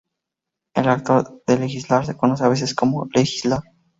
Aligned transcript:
El 0.73 0.89
acto 0.89 1.43
de 1.45 1.59
legislar 1.59 2.07
se 2.07 2.17
conoce 2.17 2.43
a 2.43 2.47
veces 2.47 2.73
como 2.73 3.07
legislar. 3.13 3.61